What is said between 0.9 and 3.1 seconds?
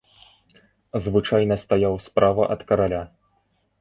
Звычайна стаяў справа ад караля.